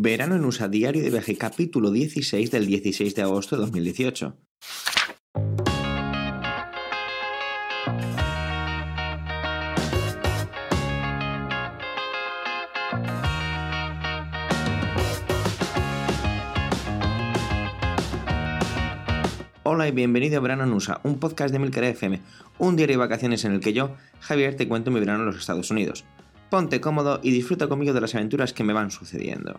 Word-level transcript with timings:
Verano 0.00 0.36
en 0.36 0.44
USA 0.44 0.68
Diario 0.68 1.02
de 1.02 1.10
Viaje, 1.10 1.36
capítulo 1.36 1.90
16 1.90 2.50
del 2.50 2.66
16 2.66 3.14
de 3.14 3.22
agosto 3.22 3.56
de 3.56 3.62
2018. 3.62 4.36
Hola 19.64 19.88
y 19.88 19.92
bienvenido 19.92 20.38
a 20.38 20.40
Verano 20.40 20.64
en 20.64 20.72
USA, 20.72 21.00
un 21.04 21.18
podcast 21.18 21.52
de 21.52 21.58
Milker 21.58 21.84
FM, 21.84 22.20
un 22.58 22.76
diario 22.76 22.94
de 22.94 22.98
vacaciones 22.98 23.44
en 23.44 23.52
el 23.52 23.60
que 23.60 23.74
yo, 23.74 23.94
Javier, 24.20 24.56
te 24.56 24.66
cuento 24.66 24.90
mi 24.90 25.00
verano 25.00 25.20
en 25.20 25.26
los 25.26 25.36
Estados 25.36 25.70
Unidos. 25.70 26.04
Ponte 26.52 26.82
cómodo 26.82 27.18
y 27.22 27.30
disfruta 27.30 27.66
conmigo 27.66 27.94
de 27.94 28.02
las 28.02 28.14
aventuras 28.14 28.52
que 28.52 28.62
me 28.62 28.74
van 28.74 28.90
sucediendo. 28.90 29.58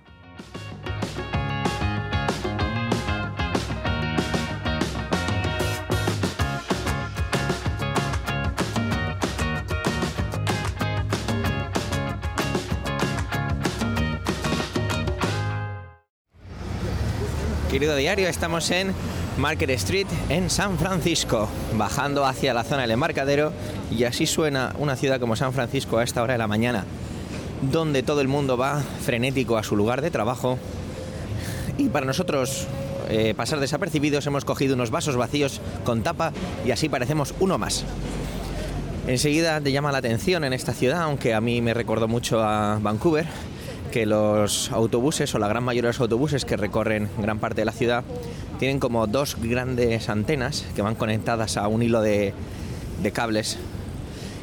Querido 17.71 17.95
diario, 17.95 18.29
estamos 18.29 18.69
en 18.69 18.93
Market 19.37 19.71
Street 19.71 20.07
en 20.29 20.49
San 20.49 20.77
Francisco, 20.77 21.49
bajando 21.75 22.25
hacia 22.25 22.53
la 22.53 22.63
zona 22.63 22.83
del 22.83 22.91
embarcadero 22.91 23.51
y 23.91 24.03
así 24.03 24.27
suena 24.27 24.75
una 24.77 24.95
ciudad 24.95 25.19
como 25.19 25.35
San 25.35 25.53
Francisco 25.53 25.97
a 25.97 26.03
esta 26.03 26.21
hora 26.21 26.33
de 26.33 26.37
la 26.37 26.47
mañana, 26.47 26.85
donde 27.61 28.03
todo 28.03 28.21
el 28.21 28.27
mundo 28.27 28.57
va 28.57 28.81
frenético 28.81 29.57
a 29.57 29.63
su 29.63 29.75
lugar 29.75 30.01
de 30.01 30.11
trabajo 30.11 30.59
y 31.77 31.89
para 31.89 32.05
nosotros 32.05 32.67
eh, 33.09 33.33
pasar 33.35 33.59
desapercibidos 33.59 34.27
hemos 34.27 34.45
cogido 34.45 34.75
unos 34.75 34.91
vasos 34.91 35.15
vacíos 35.15 35.61
con 35.83 36.03
tapa 36.03 36.31
y 36.65 36.71
así 36.71 36.87
parecemos 36.87 37.33
uno 37.39 37.57
más. 37.57 37.85
Enseguida 39.07 39.59
te 39.59 39.71
llama 39.71 39.91
la 39.91 39.97
atención 39.97 40.43
en 40.43 40.53
esta 40.53 40.73
ciudad, 40.73 41.01
aunque 41.01 41.33
a 41.33 41.41
mí 41.41 41.59
me 41.61 41.73
recordó 41.73 42.07
mucho 42.07 42.41
a 42.41 42.77
Vancouver, 42.81 43.25
que 43.91 44.05
los 44.05 44.71
autobuses 44.71 45.33
o 45.35 45.39
la 45.39 45.47
gran 45.47 45.63
mayoría 45.63 45.89
de 45.89 45.93
los 45.93 46.01
autobuses 46.01 46.45
que 46.45 46.55
recorren 46.55 47.09
gran 47.17 47.39
parte 47.39 47.61
de 47.61 47.65
la 47.65 47.71
ciudad 47.71 48.03
tienen 48.59 48.79
como 48.79 49.07
dos 49.07 49.37
grandes 49.41 50.09
antenas 50.09 50.65
que 50.75 50.81
van 50.81 50.95
conectadas 50.95 51.57
a 51.57 51.67
un 51.67 51.83
hilo 51.83 52.01
de, 52.01 52.33
cables. 53.13 53.57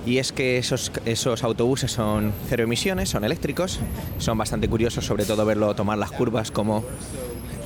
Y 0.06 0.18
es 0.18 0.32
que 0.32 0.58
esos, 0.58 0.92
esos 1.04 1.44
autobuses 1.44 1.92
son 1.92 2.32
cero 2.48 2.64
emisiones, 2.64 3.10
son 3.10 3.24
eléctricos, 3.24 3.80
son 4.18 4.38
bastante 4.38 4.68
curiosos, 4.68 5.04
sobre 5.04 5.24
todo 5.24 5.44
verlo 5.44 5.74
tomar 5.74 5.98
las 5.98 6.10
curvas, 6.10 6.50
como 6.50 6.84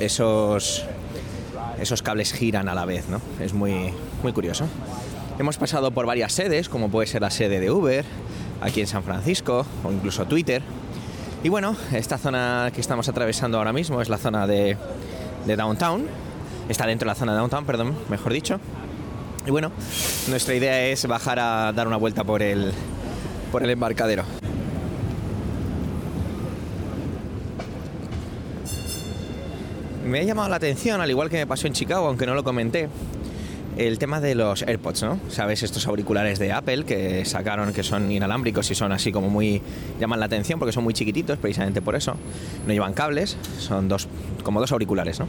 esos, 0.00 0.84
esos 1.80 2.02
cables 2.02 2.32
giran 2.32 2.68
a 2.68 2.74
la 2.74 2.84
vez, 2.84 3.08
¿no? 3.08 3.20
Es 3.40 3.52
muy, 3.54 3.92
muy 4.22 4.32
curioso. 4.32 4.66
Hemos 5.38 5.58
pasado 5.58 5.90
por 5.90 6.06
varias 6.06 6.32
sedes, 6.32 6.68
como 6.68 6.90
puede 6.90 7.06
ser 7.06 7.22
la 7.22 7.30
sede 7.30 7.60
de 7.60 7.70
Uber, 7.70 8.04
aquí 8.60 8.80
en 8.80 8.86
San 8.86 9.02
Francisco, 9.02 9.66
o 9.84 9.92
incluso 9.92 10.26
Twitter. 10.26 10.62
Y 11.42 11.48
bueno, 11.48 11.76
esta 11.92 12.18
zona 12.18 12.70
que 12.74 12.80
estamos 12.80 13.08
atravesando 13.08 13.58
ahora 13.58 13.72
mismo 13.72 14.00
es 14.00 14.08
la 14.08 14.18
zona 14.18 14.46
de, 14.46 14.76
de 15.46 15.56
Downtown, 15.56 16.06
está 16.68 16.86
dentro 16.86 17.06
de 17.06 17.10
la 17.10 17.14
zona 17.14 17.32
de 17.32 17.38
downtown, 17.38 17.64
perdón, 17.64 17.94
mejor 18.08 18.32
dicho. 18.32 18.60
Y 19.46 19.50
bueno, 19.50 19.70
nuestra 20.28 20.54
idea 20.54 20.86
es 20.86 21.06
bajar 21.06 21.38
a 21.38 21.72
dar 21.72 21.86
una 21.86 21.96
vuelta 21.96 22.24
por 22.24 22.42
el, 22.42 22.72
por 23.52 23.62
el 23.62 23.70
embarcadero. 23.70 24.24
Me 30.06 30.20
ha 30.20 30.22
llamado 30.22 30.48
la 30.48 30.56
atención, 30.56 31.00
al 31.00 31.10
igual 31.10 31.30
que 31.30 31.36
me 31.38 31.46
pasó 31.46 31.66
en 31.66 31.72
Chicago, 31.72 32.06
aunque 32.06 32.26
no 32.26 32.34
lo 32.34 32.44
comenté, 32.44 32.88
el 33.76 33.98
tema 33.98 34.20
de 34.20 34.34
los 34.34 34.62
AirPods, 34.62 35.02
¿no? 35.02 35.18
Sabes, 35.28 35.62
estos 35.62 35.86
auriculares 35.86 36.38
de 36.38 36.52
Apple 36.52 36.84
que 36.84 37.24
sacaron, 37.24 37.72
que 37.72 37.82
son 37.82 38.10
inalámbricos 38.10 38.70
y 38.70 38.74
son 38.74 38.92
así 38.92 39.12
como 39.12 39.28
muy... 39.28 39.60
llaman 39.98 40.20
la 40.20 40.26
atención 40.26 40.58
porque 40.58 40.72
son 40.72 40.84
muy 40.84 40.94
chiquititos, 40.94 41.38
precisamente 41.38 41.82
por 41.82 41.96
eso. 41.96 42.16
No 42.66 42.72
llevan 42.72 42.92
cables, 42.92 43.36
son 43.58 43.88
dos, 43.88 44.06
como 44.42 44.60
dos 44.60 44.72
auriculares, 44.72 45.20
¿no? 45.20 45.26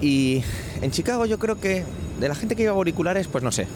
Y 0.00 0.42
en 0.80 0.90
Chicago 0.90 1.26
yo 1.26 1.38
creo 1.38 1.60
que 1.60 1.84
de 2.18 2.28
la 2.28 2.34
gente 2.34 2.56
que 2.56 2.62
lleva 2.62 2.76
auriculares, 2.76 3.26
pues 3.26 3.44
no 3.44 3.52
sé. 3.52 3.66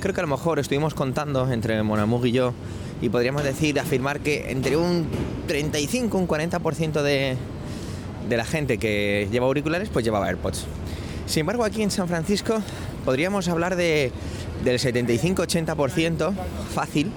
Creo 0.00 0.14
que 0.14 0.20
a 0.20 0.24
lo 0.24 0.28
mejor 0.28 0.58
estuvimos 0.58 0.94
contando 0.94 1.50
entre 1.50 1.82
Monamug 1.82 2.26
y 2.26 2.32
yo 2.32 2.54
y 3.02 3.08
podríamos 3.08 3.44
decir, 3.44 3.78
afirmar 3.80 4.20
que 4.20 4.50
entre 4.50 4.76
un 4.76 5.06
35 5.46 6.16
un 6.16 6.28
40% 6.28 7.02
de, 7.02 7.36
de 8.28 8.36
la 8.36 8.44
gente 8.44 8.78
que 8.78 9.28
lleva 9.30 9.46
auriculares, 9.46 9.88
pues 9.88 10.04
llevaba 10.04 10.28
AirPods. 10.28 10.66
Sin 11.26 11.40
embargo, 11.40 11.64
aquí 11.64 11.82
en 11.82 11.90
San 11.90 12.08
Francisco 12.08 12.60
podríamos 13.04 13.48
hablar 13.48 13.76
de, 13.76 14.12
del 14.64 14.78
75-80% 14.78 16.32
fácil 16.74 17.10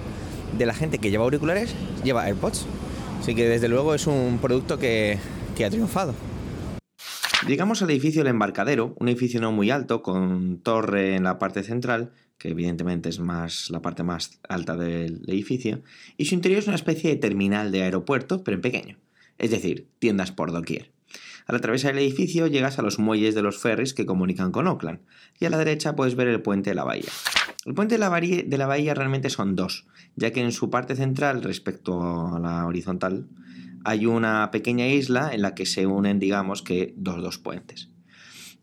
de 0.56 0.66
la 0.66 0.74
gente 0.74 0.98
que 0.98 1.10
lleva 1.10 1.24
auriculares 1.24 1.74
lleva 2.02 2.26
AirPods. 2.26 2.66
Así 3.20 3.34
que 3.34 3.48
desde 3.48 3.68
luego 3.68 3.94
es 3.94 4.06
un 4.06 4.38
producto 4.40 4.78
que, 4.78 5.18
que 5.56 5.64
ha 5.64 5.70
triunfado. 5.70 6.14
Llegamos 7.46 7.82
al 7.82 7.90
edificio 7.90 8.22
El 8.22 8.28
Embarcadero, 8.28 8.96
un 8.98 9.08
edificio 9.08 9.38
no 9.38 9.52
muy 9.52 9.70
alto, 9.70 10.02
con 10.02 10.60
torre 10.62 11.14
en 11.14 11.24
la 11.24 11.38
parte 11.38 11.62
central, 11.62 12.10
que 12.38 12.48
evidentemente 12.48 13.10
es 13.10 13.18
más 13.18 13.68
la 13.68 13.82
parte 13.82 14.02
más 14.02 14.40
alta 14.48 14.78
del 14.78 15.20
edificio, 15.26 15.82
y 16.16 16.24
su 16.24 16.34
interior 16.34 16.60
es 16.60 16.68
una 16.68 16.76
especie 16.76 17.10
de 17.10 17.16
terminal 17.16 17.70
de 17.70 17.82
aeropuerto, 17.82 18.42
pero 18.42 18.54
en 18.54 18.62
pequeño, 18.62 18.96
es 19.36 19.50
decir, 19.50 19.88
tiendas 19.98 20.32
por 20.32 20.52
doquier. 20.52 20.90
Al 21.46 21.56
atravesar 21.56 21.92
el 21.92 21.98
edificio 21.98 22.46
llegas 22.46 22.78
a 22.78 22.82
los 22.82 22.98
muelles 22.98 23.34
de 23.34 23.42
los 23.42 23.58
ferries 23.58 23.92
que 23.92 24.06
comunican 24.06 24.50
con 24.50 24.66
Oakland, 24.66 25.00
y 25.38 25.44
a 25.44 25.50
la 25.50 25.58
derecha 25.58 25.94
puedes 25.94 26.14
ver 26.14 26.28
el 26.28 26.40
puente 26.40 26.70
de 26.70 26.76
la 26.76 26.84
bahía. 26.84 27.10
El 27.66 27.74
puente 27.74 27.96
de 27.96 28.58
la 28.58 28.66
bahía 28.66 28.94
realmente 28.94 29.28
son 29.28 29.54
dos, 29.54 29.86
ya 30.16 30.30
que 30.30 30.40
en 30.40 30.50
su 30.50 30.70
parte 30.70 30.96
central 30.96 31.42
respecto 31.42 32.34
a 32.34 32.40
la 32.40 32.64
horizontal 32.64 33.26
hay 33.84 34.06
una 34.06 34.50
pequeña 34.50 34.88
isla 34.88 35.30
en 35.32 35.42
la 35.42 35.54
que 35.54 35.66
se 35.66 35.86
unen, 35.86 36.18
digamos, 36.18 36.62
que 36.62 36.94
dos, 36.96 37.22
dos 37.22 37.38
puentes. 37.38 37.90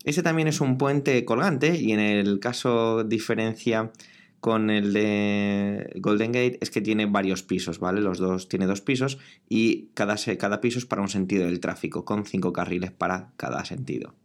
Este 0.04 0.22
también 0.22 0.48
es 0.48 0.60
un 0.60 0.78
puente 0.78 1.24
colgante 1.24 1.78
y 1.78 1.92
en 1.92 2.00
el 2.00 2.40
caso 2.40 3.04
diferencia 3.04 3.92
con 4.40 4.70
el 4.70 4.92
de 4.92 5.92
Golden 6.00 6.32
Gate 6.32 6.58
es 6.60 6.70
que 6.70 6.80
tiene 6.80 7.06
varios 7.06 7.44
pisos, 7.44 7.78
¿vale? 7.78 8.00
Los 8.00 8.18
dos 8.18 8.48
tiene 8.48 8.66
dos 8.66 8.80
pisos 8.80 9.18
y 9.48 9.90
cada, 9.94 10.16
cada 10.36 10.60
piso 10.60 10.80
es 10.80 10.86
para 10.86 11.00
un 11.00 11.08
sentido 11.08 11.44
del 11.44 11.60
tráfico, 11.60 12.04
con 12.04 12.26
cinco 12.26 12.52
carriles 12.52 12.90
para 12.90 13.30
cada 13.36 13.64
sentido. 13.64 14.16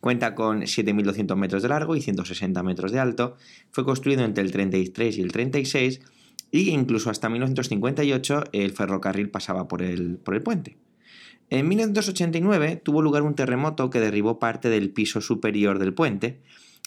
Cuenta 0.00 0.34
con 0.34 0.62
7.200 0.62 1.36
metros 1.36 1.62
de 1.62 1.68
largo 1.68 1.94
y 1.94 2.00
160 2.00 2.62
metros 2.62 2.90
de 2.90 3.00
alto. 3.00 3.36
Fue 3.70 3.84
construido 3.84 4.24
entre 4.24 4.42
el 4.42 4.50
33 4.50 5.18
y 5.18 5.20
el 5.20 5.32
36 5.32 6.00
y 6.54 6.70
incluso 6.70 7.10
hasta 7.10 7.28
1958 7.28 8.44
el 8.52 8.70
ferrocarril 8.70 9.28
pasaba 9.28 9.66
por 9.66 9.82
el, 9.82 10.18
por 10.18 10.36
el 10.36 10.42
puente. 10.42 10.76
En 11.50 11.66
1989 11.66 12.80
tuvo 12.84 13.02
lugar 13.02 13.22
un 13.22 13.34
terremoto 13.34 13.90
que 13.90 13.98
derribó 13.98 14.38
parte 14.38 14.68
del 14.68 14.90
piso 14.90 15.20
superior 15.20 15.80
del 15.80 15.94
puente, 15.94 16.42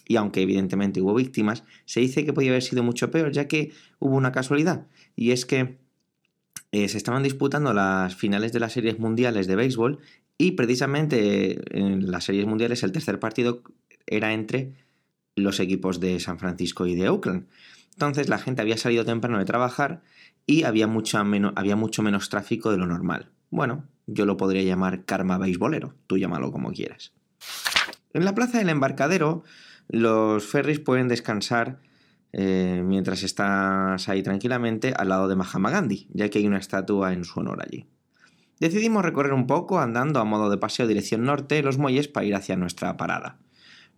y 0.07 0.15
aunque 0.15 0.41
evidentemente 0.41 1.01
hubo 1.01 1.13
víctimas, 1.13 1.65
se 1.83 1.99
dice 1.99 2.23
que 2.23 2.31
podía 2.31 2.51
haber 2.51 2.63
sido 2.63 2.81
mucho 2.81 3.11
peor, 3.11 3.33
ya 3.33 3.49
que 3.49 3.73
hubo 3.99 4.15
una 4.15 4.31
casualidad, 4.31 4.87
y 5.17 5.31
es 5.31 5.45
que 5.45 5.75
eh, 6.71 6.87
se 6.87 6.97
estaban 6.97 7.23
disputando 7.23 7.73
las 7.73 8.15
finales 8.15 8.53
de 8.53 8.61
las 8.61 8.71
series 8.71 8.99
mundiales 8.99 9.47
de 9.47 9.57
béisbol, 9.57 9.99
y 10.37 10.51
precisamente 10.51 11.59
en 11.77 12.09
las 12.09 12.23
series 12.23 12.45
mundiales 12.45 12.83
el 12.83 12.93
tercer 12.93 13.19
partido 13.19 13.63
era 14.05 14.31
entre 14.31 14.86
los 15.37 15.59
equipos 15.59 15.99
de 15.99 16.19
San 16.19 16.39
Francisco 16.39 16.85
y 16.85 16.95
de 16.95 17.09
Oakland. 17.09 17.47
Entonces 17.93 18.29
la 18.29 18.37
gente 18.37 18.61
había 18.61 18.77
salido 18.77 19.05
temprano 19.05 19.39
de 19.39 19.45
trabajar 19.45 20.01
y 20.45 20.63
había, 20.63 20.87
mucho 20.87 21.23
menos 21.23 22.29
tráfico 22.29 22.71
de 22.71 22.77
lo 22.77 22.85
normal. 22.85 23.31
Bueno, 23.49 23.85
yo 24.05 24.25
lo 24.25 24.37
podría 24.37 24.63
llamar 24.63 25.05
karma 25.05 25.37
beisbolero, 25.37 25.95
tú 26.07 26.17
llámalo 26.17 26.51
como 26.51 26.71
quieras. 26.71 27.13
En 28.13 28.25
la 28.25 28.35
plaza 28.35 28.57
del 28.57 28.69
embarcadero, 28.69 29.43
los 29.89 30.45
ferries 30.45 30.79
pueden 30.79 31.07
descansar 31.07 31.79
eh, 32.33 32.83
mientras 32.85 33.23
estás 33.23 34.09
ahí 34.09 34.23
tranquilamente 34.23 34.93
al 34.95 35.09
lado 35.09 35.27
de 35.27 35.35
Mahatma 35.35 35.69
Gandhi, 35.69 36.07
ya 36.13 36.29
que 36.29 36.39
hay 36.39 36.47
una 36.47 36.59
estatua 36.59 37.13
en 37.13 37.25
su 37.25 37.39
honor 37.39 37.63
allí. 37.65 37.85
Decidimos 38.59 39.03
recorrer 39.03 39.33
un 39.33 39.47
poco 39.47 39.79
andando 39.79 40.19
a 40.19 40.25
modo 40.25 40.49
de 40.49 40.57
paseo 40.57 40.87
dirección 40.87 41.23
norte 41.23 41.61
los 41.61 41.77
muelles 41.77 42.07
para 42.07 42.25
ir 42.25 42.35
hacia 42.35 42.57
nuestra 42.57 42.97
parada 42.97 43.37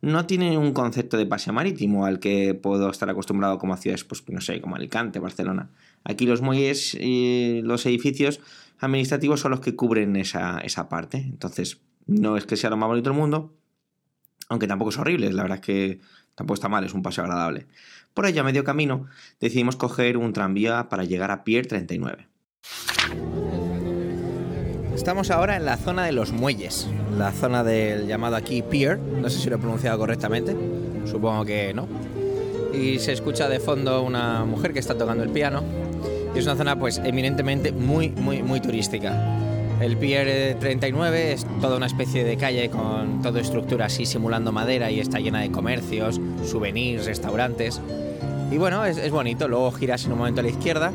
no 0.01 0.25
tiene 0.25 0.57
un 0.57 0.73
concepto 0.73 1.17
de 1.17 1.25
paseo 1.25 1.53
marítimo 1.53 2.05
al 2.05 2.19
que 2.19 2.53
puedo 2.53 2.89
estar 2.89 3.09
acostumbrado 3.09 3.57
como 3.57 3.75
ciudades, 3.77 4.03
pues 4.03 4.23
no 4.29 4.41
sé, 4.41 4.61
como 4.61 4.75
Alicante, 4.75 5.19
Barcelona. 5.19 5.69
Aquí 6.03 6.25
los 6.25 6.41
muelles 6.41 6.95
y 6.95 7.61
los 7.63 7.85
edificios 7.85 8.39
administrativos 8.79 9.41
son 9.41 9.51
los 9.51 9.59
que 9.59 9.75
cubren 9.75 10.15
esa, 10.15 10.59
esa 10.59 10.87
parte. 10.87 11.17
Entonces, 11.17 11.81
no 12.07 12.37
es 12.37 12.45
que 12.45 12.55
sea 12.55 12.69
lo 12.69 12.77
más 12.77 12.87
bonito 12.87 13.09
del 13.09 13.19
mundo, 13.19 13.53
aunque 14.47 14.67
tampoco 14.67 14.89
es 14.89 14.97
horrible, 14.97 15.31
la 15.31 15.43
verdad 15.43 15.59
es 15.59 15.65
que 15.65 15.99
tampoco 16.35 16.55
está 16.55 16.69
mal, 16.69 16.83
es 16.83 16.93
un 16.93 17.03
paseo 17.03 17.25
agradable. 17.25 17.67
Por 18.13 18.25
ello, 18.25 18.41
a 18.41 18.45
medio 18.45 18.63
camino, 18.63 19.07
decidimos 19.39 19.75
coger 19.75 20.17
un 20.17 20.33
tranvía 20.33 20.89
para 20.89 21.03
llegar 21.03 21.31
a 21.31 21.43
Pier 21.43 21.67
39. 21.67 22.27
Estamos 24.99 25.31
ahora 25.31 25.55
en 25.55 25.63
la 25.63 25.77
zona 25.77 26.03
de 26.03 26.11
los 26.11 26.33
muelles, 26.33 26.85
la 27.17 27.31
zona 27.31 27.63
del 27.63 28.05
llamado 28.05 28.35
aquí 28.35 28.61
pier, 28.61 28.99
no 28.99 29.29
sé 29.29 29.39
si 29.39 29.49
lo 29.49 29.55
he 29.55 29.57
pronunciado 29.57 29.97
correctamente, 29.97 30.53
supongo 31.05 31.45
que 31.45 31.73
no. 31.73 31.87
Y 32.73 32.99
se 32.99 33.13
escucha 33.13 33.47
de 33.47 33.61
fondo 33.61 34.03
una 34.03 34.43
mujer 34.43 34.73
que 34.73 34.79
está 34.79 34.97
tocando 34.97 35.23
el 35.23 35.29
piano. 35.29 35.63
Y 36.35 36.39
es 36.39 36.45
una 36.45 36.57
zona 36.57 36.77
pues 36.77 36.97
eminentemente 36.97 37.71
muy, 37.71 38.09
muy, 38.09 38.43
muy 38.43 38.59
turística. 38.59 39.39
El 39.79 39.95
Pier 39.95 40.59
39 40.59 41.31
es 41.31 41.47
toda 41.61 41.77
una 41.77 41.85
especie 41.85 42.25
de 42.25 42.35
calle 42.35 42.69
con 42.69 43.21
toda 43.21 43.39
estructura 43.39 43.85
así 43.85 44.05
simulando 44.05 44.51
madera 44.51 44.91
y 44.91 44.99
está 44.99 45.19
llena 45.19 45.39
de 45.39 45.49
comercios, 45.49 46.19
souvenirs, 46.43 47.05
restaurantes. 47.05 47.79
Y 48.51 48.57
bueno, 48.57 48.83
es, 48.83 49.09
bonito. 49.11 49.47
Luego 49.47 49.71
giras 49.71 50.03
en 50.05 50.11
un 50.11 50.17
momento 50.17 50.41
a 50.41 50.43
la 50.43 50.49
izquierda 50.49 50.91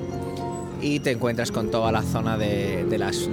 y 0.85 1.01
te 1.01 1.13
encuentras 1.13 1.51
con 1.51 1.71
toda 1.71 1.91
la 1.91 2.03
zona 2.03 2.37
de, 2.37 2.85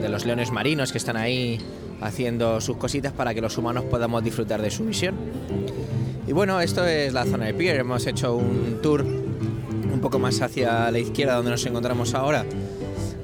los 0.09 0.25
leones 0.25 0.51
marinos 0.51 0.93
que 0.93 0.97
están 0.97 1.17
ahí 1.17 1.59
haciendo 1.99 2.61
sus 2.61 2.77
cositas 2.77 3.11
para 3.11 3.33
que 3.33 3.41
los 3.41 3.57
humanos 3.57 3.83
podamos 3.83 4.23
disfrutar 4.23 4.61
de 4.61 4.71
su 4.71 4.85
visión. 4.85 5.15
Y 6.25 6.31
bueno, 6.31 6.61
esto 6.61 6.87
es 6.87 7.11
la 7.11 7.25
zona 7.25 7.47
de 7.47 7.53
Pier. 7.53 7.75
Hemos 7.81 8.07
hecho 8.07 8.37
un 8.37 8.79
tour 8.81 9.01
un 9.03 9.99
poco 9.99 10.17
más 10.17 10.41
hacia 10.41 10.89
la 10.91 10.99
izquierda 10.99 11.35
donde 11.35 11.51
nos 11.51 11.65
encontramos 11.65 12.13
ahora 12.13 12.45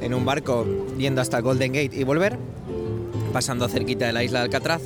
en 0.01 0.13
un 0.13 0.25
barco 0.25 0.67
yendo 0.97 1.21
hasta 1.21 1.39
Golden 1.39 1.71
Gate 1.71 1.91
y 1.93 2.03
volver, 2.03 2.37
pasando 3.31 3.69
cerquita 3.69 4.07
de 4.07 4.11
la 4.11 4.25
isla 4.25 4.39
de 4.39 4.45
Alcatraz. 4.45 4.81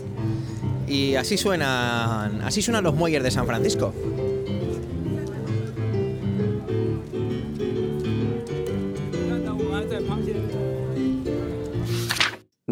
Y 0.88 1.16
así 1.16 1.38
suenan, 1.38 2.44
así 2.44 2.62
suenan 2.62 2.84
los 2.84 2.94
muelles 2.94 3.24
de 3.24 3.32
San 3.32 3.48
Francisco. 3.48 3.92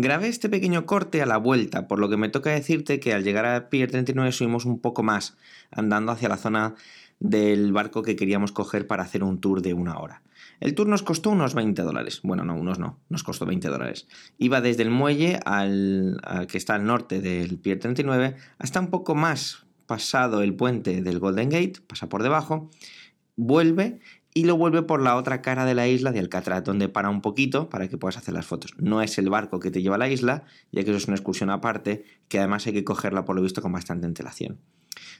Grabé 0.01 0.30
este 0.30 0.48
pequeño 0.48 0.86
corte 0.86 1.22
a 1.22 1.25
la 1.25 1.36
vuelta, 1.36 1.90
por 1.90 2.00
lo 2.00 2.10
que 2.10 2.16
me 2.16 2.30
toca 2.30 2.51
decirte 2.51 3.01
que 3.01 3.13
al 3.13 3.25
llegar 3.25 3.46
a 3.46 3.69
Pier 3.69 3.92
39 3.92 4.31
subimos 4.31 4.63
un 4.63 4.80
poco 4.80 5.04
más, 5.04 5.36
andando 5.72 6.13
hacia 6.13 6.30
la 6.30 6.38
zona 6.38 6.75
del 7.19 7.74
barco 7.74 8.01
que 8.01 8.16
queríamos 8.16 8.54
coger 8.54 8.88
para 8.88 9.04
hacer 9.04 9.25
un 9.25 9.42
tour 9.42 9.62
de 9.62 9.74
una 9.74 10.00
hora. 10.00 10.22
El 10.62 10.74
tour 10.74 10.88
nos 10.88 11.04
costó 11.04 11.31
unos 11.31 11.54
20 11.54 11.81
dólares. 11.81 12.22
Bueno, 12.24 12.46
no, 12.46 12.56
unos 12.56 12.80
no, 12.80 12.98
nos 13.10 13.24
costó 13.24 13.46
20 13.46 13.68
dólares. 13.68 14.07
Iba 14.38 14.62
desde 14.62 14.84
el 14.84 14.90
muelle 14.90 15.38
al, 15.46 16.22
que 16.48 16.57
está 16.57 16.75
al 16.75 16.86
norte 16.86 17.19
del 17.19 17.57
Pier 17.57 17.80
39 17.80 18.36
hasta 18.57 18.80
un 18.80 18.88
poco 18.88 19.16
más 19.16 19.66
pasado 19.86 20.44
el 20.44 20.56
puente 20.56 21.01
del 21.01 21.19
Golden 21.19 21.50
Gate, 21.50 21.81
pasa 21.86 22.07
por 22.07 22.24
debajo, 22.24 22.69
vuelve 23.36 24.00
y 24.39 24.45
lo 24.45 24.56
vuelve 24.56 24.83
por 24.83 25.01
la 25.01 25.18
otra 25.18 25.41
cara 25.41 25.65
de 25.65 25.75
la 25.75 25.89
isla 25.89 26.13
de 26.13 26.19
Alcatraz, 26.19 26.63
donde 26.63 26.88
para 26.88 27.09
un 27.09 27.19
poquito 27.19 27.69
para 27.69 27.89
que 27.89 27.97
puedas 27.97 28.15
hacer 28.15 28.33
las 28.33 28.45
fotos. 28.45 28.74
No 28.77 29.01
es 29.01 29.18
el 29.18 29.30
barco 29.30 29.59
que 29.59 29.69
te 29.69 29.81
lleva 29.81 29.95
a 29.95 29.97
la 29.97 30.07
isla, 30.07 30.45
ya 30.71 30.81
que 30.81 30.91
eso 30.91 30.97
es 30.97 31.07
una 31.09 31.18
excursión 31.18 31.50
aparte, 31.50 32.06
que 32.30 32.39
además 32.39 32.65
hay 32.65 32.71
que 32.71 32.86
cogerla 32.86 33.25
por 33.25 33.36
lo 33.36 33.41
visto 33.41 33.62
con 33.62 33.74
bastante 33.74 34.06
antelación. 34.06 34.57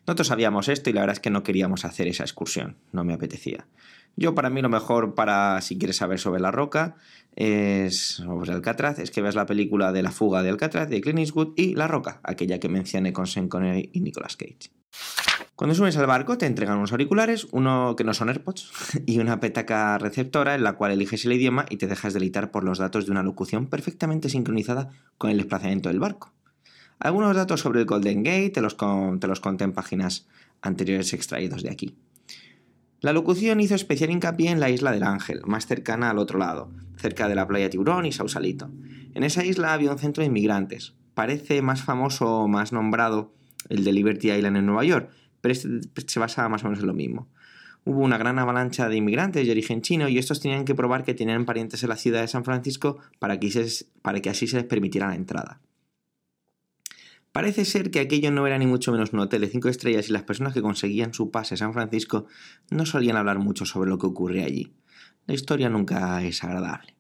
Nosotros 0.08 0.28
sabíamos 0.28 0.70
esto 0.70 0.90
y 0.90 0.94
la 0.94 1.02
verdad 1.02 1.16
es 1.16 1.20
que 1.20 1.32
no 1.32 1.44
queríamos 1.44 1.84
hacer 1.84 2.08
esa 2.08 2.24
excursión, 2.24 2.78
no 2.94 3.04
me 3.04 3.14
apetecía. 3.14 3.68
Yo 4.16 4.36
para 4.36 4.50
mí 4.50 4.62
lo 4.62 4.70
mejor 4.70 5.16
para 5.16 5.60
si 5.60 5.78
quieres 5.78 5.98
saber 5.98 6.18
sobre 6.18 6.40
la 6.40 6.52
roca 6.52 6.96
es 7.36 7.98
sobre 7.98 8.54
Alcatraz, 8.54 9.00
es 9.00 9.12
que 9.12 9.22
veas 9.22 9.36
la 9.36 9.46
película 9.46 9.92
de 9.92 10.02
la 10.02 10.12
fuga 10.12 10.44
de 10.44 10.50
Alcatraz 10.50 10.88
de 10.88 11.02
Clint 11.02 11.20
Eastwood 11.20 11.56
y 11.58 11.76
La 11.76 11.90
Roca, 11.90 12.22
aquella 12.24 12.58
que 12.58 12.70
mencioné 12.70 13.12
con 13.12 13.28
Sean 13.28 13.50
Connery 13.50 13.90
y 13.92 14.00
Nicolas 14.00 14.38
Cage. 14.38 14.72
Cuando 15.60 15.76
subes 15.76 15.98
al 15.98 16.08
barco 16.08 16.38
te 16.38 16.46
entregan 16.46 16.78
unos 16.78 16.94
auriculares, 16.94 17.46
uno 17.52 17.94
que 17.98 18.06
no 18.06 18.14
son 18.14 18.30
AirPods, 18.30 18.72
y 19.06 19.20
una 19.20 19.42
petaca 19.42 19.98
receptora 19.98 20.56
en 20.56 20.64
la 20.64 20.78
cual 20.78 20.94
eliges 20.94 21.26
el 21.26 21.34
idioma 21.34 21.66
y 21.70 21.76
te 21.76 21.88
dejas 21.88 22.14
deleitar 22.14 22.50
por 22.50 22.64
los 22.64 22.78
datos 22.78 23.06
de 23.06 23.12
una 23.12 23.24
locución 23.24 23.68
perfectamente 23.68 24.30
sincronizada 24.30 24.88
con 25.18 25.32
el 25.32 25.36
desplazamiento 25.36 25.90
del 25.90 26.00
barco. 26.00 26.32
Algunos 26.98 27.36
datos 27.36 27.60
sobre 27.60 27.82
el 27.82 27.86
Golden 27.86 28.24
Gate 28.24 28.52
te 28.52 28.62
los, 28.62 28.78
te 28.78 29.28
los 29.28 29.42
conté 29.42 29.66
en 29.66 29.74
páginas 29.74 30.30
anteriores 30.62 31.12
extraídos 31.12 31.62
de 31.62 31.72
aquí. 31.72 31.94
La 33.02 33.12
locución 33.12 33.60
hizo 33.60 33.76
especial 33.76 34.12
hincapié 34.12 34.52
en 34.52 34.62
la 34.62 34.70
isla 34.70 34.94
del 34.94 35.04
Ángel, 35.04 35.42
más 35.44 35.68
cercana 35.68 36.10
al 36.10 36.20
otro 36.20 36.40
lado, 36.40 36.72
cerca 36.96 37.28
de 37.28 37.36
la 37.36 37.46
playa 37.50 37.70
Tiburón 37.70 38.06
y 38.06 38.14
Sausalito. 38.14 38.72
En 39.14 39.26
esa 39.26 39.44
isla 39.44 39.74
había 39.74 39.92
un 39.92 40.00
centro 40.00 40.22
de 40.22 40.28
inmigrantes. 40.28 40.94
Parece 41.16 41.62
más 41.62 41.84
famoso 41.84 42.44
o 42.44 42.48
más 42.48 42.72
nombrado 42.72 43.34
el 43.68 43.84
de 43.84 43.92
Liberty 43.92 44.32
Island 44.32 44.56
en 44.56 44.66
Nueva 44.66 44.86
York, 44.86 45.12
pero 45.42 45.54
este 45.54 45.82
se 46.08 46.20
basaba 46.20 46.50
más 46.50 46.64
o 46.64 46.66
menos 46.66 46.80
en 46.80 46.88
lo 46.88 46.94
mismo. 46.94 47.28
Hubo 47.86 48.02
una 48.02 48.18
gran 48.18 48.40
avalancha 48.40 48.90
de 48.90 48.98
inmigrantes 48.98 49.46
de 49.46 49.52
origen 49.52 49.82
chino 49.82 50.10
y 50.10 50.18
estos 50.18 50.42
tenían 50.42 50.66
que 50.66 50.76
probar 50.76 51.04
que 51.04 51.14
tenían 51.14 51.46
parientes 51.46 51.82
en 51.84 51.90
la 51.90 51.96
ciudad 51.96 52.22
de 52.22 52.28
San 52.28 52.44
Francisco 52.44 53.00
para 53.20 53.40
que, 53.40 53.50
que 53.50 54.30
así 54.30 54.48
se 54.48 54.58
les 54.58 54.66
permitiera 54.66 55.08
la 55.08 55.16
entrada. 55.16 55.62
Parece 57.32 57.64
ser 57.64 57.92
que 57.92 58.00
aquello 58.00 58.32
no 58.32 58.48
era 58.48 58.58
ni 58.58 58.66
mucho 58.66 58.92
menos 58.92 59.14
un 59.14 59.20
hotel 59.20 59.42
de 59.42 59.48
cinco 59.48 59.70
estrellas 59.70 60.10
y 60.10 60.14
las 60.14 60.24
personas 60.24 60.54
que 60.54 60.62
conseguían 60.62 61.14
su 61.14 61.30
pase 61.30 61.54
a 61.54 61.58
San 61.58 61.74
Francisco 61.74 62.26
no 62.70 62.86
solían 62.86 63.18
hablar 63.18 63.40
mucho 63.40 63.66
sobre 63.66 63.90
lo 63.90 64.00
que 64.00 64.08
ocurría 64.08 64.46
allí. 64.46 64.74
La 65.28 65.36
historia 65.36 65.70
nunca 65.70 66.24
es 66.24 66.44
agradable. 66.44 66.96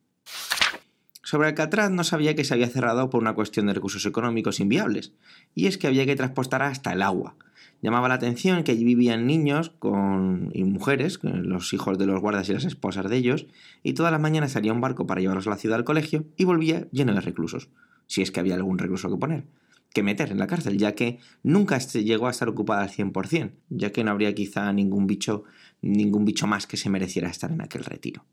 Sobre 1.24 1.48
Alcatraz 1.48 1.92
no 1.92 2.04
sabía 2.04 2.36
que 2.36 2.44
se 2.44 2.54
había 2.54 2.70
cerrado 2.70 3.10
por 3.10 3.22
una 3.22 3.34
cuestión 3.34 3.68
de 3.68 3.74
recursos 3.74 4.06
económicos 4.06 4.60
inviables, 4.60 5.14
y 5.54 5.68
es 5.68 5.78
que 5.78 5.88
había 5.88 6.06
que 6.06 6.16
transportar 6.16 6.62
hasta 6.62 6.94
el 6.94 7.02
agua. 7.02 7.36
Llamaba 7.82 8.10
la 8.10 8.16
atención 8.16 8.64
que 8.64 8.72
allí 8.72 8.84
vivían 8.84 9.26
niños 9.26 9.72
con... 9.80 10.52
y 10.54 10.64
mujeres, 10.64 11.20
los 11.24 11.74
hijos 11.74 11.98
de 11.98 12.06
los 12.06 12.20
guardas 12.20 12.50
y 12.50 12.54
las 12.54 12.66
esposas 12.66 13.10
de 13.10 13.16
ellos, 13.18 13.48
y 13.84 13.94
todas 13.94 14.12
las 14.12 14.22
mañanas 14.22 14.52
salía 14.52 14.74
un 14.74 14.82
barco 14.82 15.08
para 15.08 15.22
llevarlos 15.22 15.48
a 15.48 15.52
la 15.52 15.58
ciudad 15.58 15.78
al 15.78 15.86
colegio 15.86 16.26
y 16.36 16.46
volvía 16.46 16.88
lleno 16.92 17.14
de 17.14 17.22
reclusos, 17.22 17.70
si 18.08 18.22
es 18.22 18.32
que 18.32 18.40
había 18.40 18.56
algún 18.56 18.78
recluso 18.78 19.10
que 19.10 19.18
poner 19.18 19.46
que 19.94 20.04
meter 20.04 20.32
en 20.32 20.38
la 20.38 20.48
cárcel, 20.48 20.78
ya 20.78 20.94
que 20.94 21.20
nunca 21.44 21.78
llegó 21.80 22.28
a 22.28 22.32
estar 22.32 22.48
ocupada 22.48 22.84
al 22.84 22.90
100%, 22.90 23.52
ya 23.70 23.92
que 23.92 24.04
no 24.04 24.12
habría 24.12 24.34
quizá 24.36 24.72
ningún 24.72 25.08
bicho, 25.08 25.44
ningún 25.82 26.26
bicho 26.26 26.48
más 26.48 26.68
que 26.68 26.78
se 26.78 26.90
mereciera 26.90 27.30
estar 27.30 27.52
en 27.52 27.62
aquel 27.62 27.84
retiro. 27.84 28.24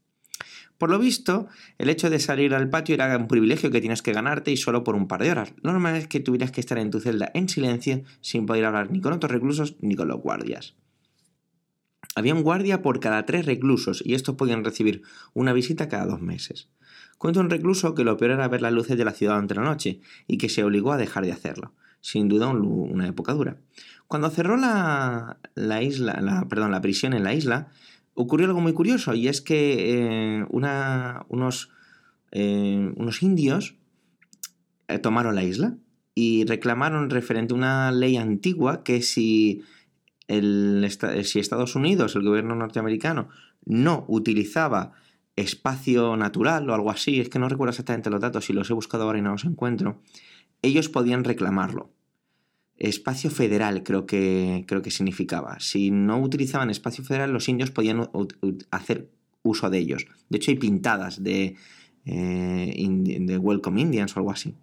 Por 0.78 0.90
lo 0.90 0.98
visto, 0.98 1.48
el 1.78 1.88
hecho 1.88 2.10
de 2.10 2.18
salir 2.18 2.54
al 2.54 2.68
patio 2.68 2.94
era 2.94 3.16
un 3.16 3.28
privilegio 3.28 3.70
que 3.70 3.80
tienes 3.80 4.02
que 4.02 4.12
ganarte 4.12 4.50
y 4.50 4.56
solo 4.56 4.84
por 4.84 4.94
un 4.94 5.08
par 5.08 5.22
de 5.22 5.30
horas. 5.30 5.54
Lo 5.62 5.72
normal 5.72 5.96
es 5.96 6.06
que 6.06 6.20
tuvieras 6.20 6.50
que 6.50 6.60
estar 6.60 6.78
en 6.78 6.90
tu 6.90 7.00
celda 7.00 7.30
en 7.34 7.48
silencio 7.48 8.02
sin 8.20 8.46
poder 8.46 8.66
hablar 8.66 8.90
ni 8.90 9.00
con 9.00 9.12
otros 9.12 9.32
reclusos 9.32 9.76
ni 9.80 9.94
con 9.96 10.08
los 10.08 10.20
guardias. 10.20 10.74
Había 12.14 12.34
un 12.34 12.42
guardia 12.42 12.80
por 12.80 13.00
cada 13.00 13.26
tres 13.26 13.44
reclusos 13.44 14.02
y 14.04 14.14
estos 14.14 14.36
podían 14.36 14.64
recibir 14.64 15.02
una 15.34 15.52
visita 15.52 15.88
cada 15.88 16.06
dos 16.06 16.22
meses. 16.22 16.68
Cuenta 17.18 17.40
un 17.40 17.50
recluso 17.50 17.94
que 17.94 18.04
lo 18.04 18.16
peor 18.16 18.32
era 18.32 18.48
ver 18.48 18.62
las 18.62 18.72
luces 18.72 18.96
de 18.96 19.04
la 19.04 19.12
ciudad 19.12 19.34
durante 19.34 19.54
la 19.54 19.62
noche 19.62 20.00
y 20.26 20.38
que 20.38 20.48
se 20.48 20.64
obligó 20.64 20.92
a 20.92 20.96
dejar 20.96 21.24
de 21.24 21.32
hacerlo. 21.32 21.74
Sin 22.00 22.28
duda 22.28 22.48
una 22.48 23.06
época 23.06 23.32
dura. 23.32 23.58
Cuando 24.06 24.30
cerró 24.30 24.56
la, 24.56 25.38
isla, 25.82 26.20
la, 26.22 26.46
perdón, 26.48 26.70
la 26.70 26.80
prisión 26.80 27.12
en 27.14 27.24
la 27.24 27.34
isla, 27.34 27.68
ocurrió 28.16 28.46
algo 28.46 28.60
muy 28.60 28.72
curioso 28.72 29.14
y 29.14 29.28
es 29.28 29.40
que 29.40 30.40
eh, 30.40 30.46
unos, 30.50 31.70
eh, 32.32 32.92
unos 32.96 33.22
indios 33.22 33.76
eh, 34.88 34.98
tomaron 34.98 35.34
la 35.34 35.44
isla 35.44 35.76
y 36.14 36.44
reclamaron 36.46 37.10
referente 37.10 37.52
a 37.52 37.56
una 37.56 37.92
ley 37.92 38.16
antigua 38.16 38.82
que 38.82 39.02
si, 39.02 39.62
el, 40.28 40.88
si 41.24 41.38
Estados 41.38 41.76
Unidos, 41.76 42.16
el 42.16 42.24
gobierno 42.24 42.56
norteamericano, 42.56 43.28
no 43.66 44.04
utilizaba 44.08 44.94
espacio 45.36 46.16
natural 46.16 46.68
o 46.70 46.74
algo 46.74 46.90
así, 46.90 47.20
es 47.20 47.28
que 47.28 47.38
no 47.38 47.50
recuerdo 47.50 47.70
exactamente 47.70 48.08
los 48.08 48.20
datos, 48.20 48.46
si 48.46 48.54
los 48.54 48.70
he 48.70 48.72
buscado 48.72 49.04
ahora 49.04 49.18
y 49.18 49.22
no 49.22 49.32
los 49.32 49.44
encuentro, 49.44 50.00
ellos 50.62 50.88
podían 50.88 51.22
reclamarlo. 51.22 51.90
Espacio 52.78 53.30
federal 53.30 53.82
creo 53.82 54.06
que, 54.06 54.64
creo 54.66 54.82
que 54.82 54.90
significaba. 54.90 55.58
Si 55.60 55.90
no 55.90 56.20
utilizaban 56.20 56.70
espacio 56.70 57.04
federal, 57.04 57.32
los 57.32 57.48
indios 57.48 57.70
podían 57.70 58.08
hacer 58.70 59.08
uso 59.42 59.70
de 59.70 59.78
ellos. 59.78 60.06
De 60.28 60.36
hecho, 60.36 60.50
hay 60.50 60.58
pintadas 60.58 61.22
de, 61.22 61.56
eh, 62.04 62.86
de 63.20 63.38
Welcome 63.38 63.80
Indians 63.80 64.14
o 64.16 64.20
algo 64.20 64.30
así. 64.30 64.54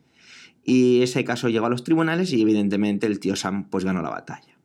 Y 0.63 1.01
ese 1.01 1.23
caso 1.23 1.49
llegó 1.49 1.65
a 1.65 1.69
los 1.69 1.83
tribunales 1.83 2.31
y 2.33 2.41
evidentemente 2.41 3.07
el 3.07 3.19
tío 3.19 3.35
Sam 3.35 3.69
pues 3.69 3.83
ganó 3.83 4.01
la 4.01 4.09
batalla. 4.09 4.57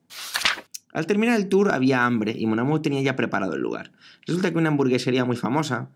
Al 0.93 1.07
terminar 1.07 1.37
el 1.39 1.49
tour 1.49 1.73
había 1.73 2.07
hambre 2.07 2.35
y 2.37 2.47
Monamu 2.47 2.81
tenía 2.81 3.03
ya 3.03 3.17
preparado 3.17 3.55
el 3.55 3.61
lugar. 3.61 3.93
Resulta 4.27 4.51
que 4.51 4.59
una 4.59 4.69
hamburguesería 4.69 5.25
muy 5.25 5.37
famosa, 5.37 5.91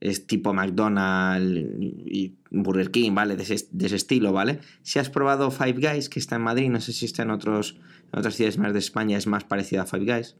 es 0.00 0.26
tipo 0.26 0.54
McDonald's 0.54 1.60
y 2.06 2.36
Burger 2.50 2.90
King, 2.90 3.14
¿vale? 3.14 3.36
De 3.36 3.42
ese, 3.42 3.96
estilo, 3.96 4.32
¿vale? 4.32 4.60
Si 4.82 4.98
has 4.98 5.10
probado 5.10 5.50
Five 5.50 5.74
Guys, 5.74 6.08
que 6.08 6.20
está 6.20 6.36
en 6.36 6.42
Madrid, 6.42 6.70
no 6.70 6.80
sé 6.80 6.92
si 6.92 7.04
está 7.04 7.22
en, 7.22 7.30
otros, 7.30 7.78
otras 8.12 8.34
ciudades 8.34 8.58
más 8.58 8.72
de 8.72 8.78
España, 8.78 9.18
es 9.18 9.26
más 9.26 9.44
parecida 9.44 9.82
a 9.82 9.86
Five 9.86 10.04
Guys. 10.04 10.36